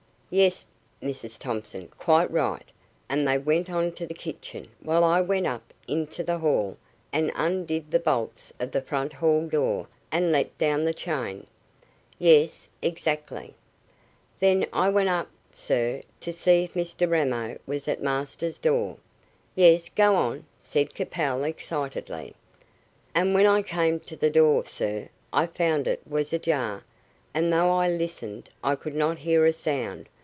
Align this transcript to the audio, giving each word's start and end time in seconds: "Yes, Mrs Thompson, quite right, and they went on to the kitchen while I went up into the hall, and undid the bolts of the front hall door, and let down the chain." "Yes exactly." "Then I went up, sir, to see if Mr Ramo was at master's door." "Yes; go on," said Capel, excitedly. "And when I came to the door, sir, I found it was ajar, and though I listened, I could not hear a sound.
"Yes, 0.33 0.65
Mrs 1.03 1.37
Thompson, 1.37 1.89
quite 1.89 2.31
right, 2.31 2.63
and 3.09 3.27
they 3.27 3.37
went 3.37 3.69
on 3.69 3.91
to 3.91 4.07
the 4.07 4.13
kitchen 4.13 4.65
while 4.79 5.03
I 5.03 5.19
went 5.19 5.45
up 5.45 5.73
into 5.89 6.23
the 6.23 6.37
hall, 6.37 6.77
and 7.11 7.33
undid 7.35 7.91
the 7.91 7.99
bolts 7.99 8.53
of 8.57 8.71
the 8.71 8.81
front 8.81 9.11
hall 9.11 9.45
door, 9.49 9.89
and 10.09 10.31
let 10.31 10.57
down 10.57 10.85
the 10.85 10.93
chain." 10.93 11.47
"Yes 12.17 12.69
exactly." 12.81 13.55
"Then 14.39 14.65
I 14.71 14.87
went 14.87 15.09
up, 15.09 15.27
sir, 15.53 16.01
to 16.21 16.31
see 16.31 16.63
if 16.63 16.75
Mr 16.75 17.11
Ramo 17.11 17.57
was 17.67 17.89
at 17.89 18.01
master's 18.01 18.57
door." 18.57 18.95
"Yes; 19.53 19.89
go 19.89 20.15
on," 20.15 20.45
said 20.57 20.93
Capel, 20.95 21.43
excitedly. 21.43 22.35
"And 23.13 23.33
when 23.35 23.45
I 23.47 23.63
came 23.63 23.99
to 23.99 24.15
the 24.15 24.29
door, 24.29 24.63
sir, 24.63 25.09
I 25.33 25.47
found 25.47 25.87
it 25.87 26.01
was 26.07 26.31
ajar, 26.31 26.85
and 27.33 27.51
though 27.51 27.69
I 27.69 27.89
listened, 27.89 28.47
I 28.63 28.75
could 28.75 28.95
not 28.95 29.17
hear 29.17 29.45
a 29.45 29.51
sound. 29.51 30.07